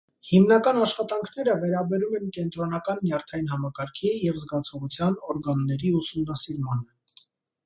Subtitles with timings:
[0.27, 7.25] Հիմնական աշխատանքները վերաբերում են կենտրոնական նյարդային համակարգի և զգացողության օրգանների ուսումնասիրմանը։